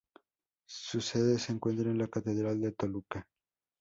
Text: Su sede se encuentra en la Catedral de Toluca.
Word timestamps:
Su 0.67 0.99
sede 0.99 1.37
se 1.37 1.51
encuentra 1.51 1.91
en 1.91 1.99
la 1.99 2.07
Catedral 2.07 2.59
de 2.59 2.71
Toluca. 2.71 3.27